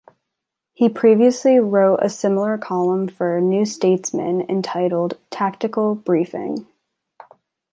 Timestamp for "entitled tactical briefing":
4.49-6.65